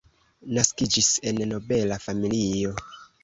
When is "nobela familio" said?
1.51-2.73